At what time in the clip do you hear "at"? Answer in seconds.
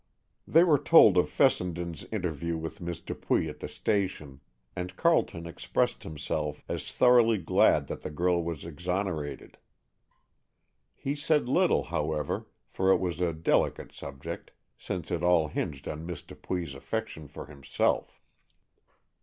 3.47-3.59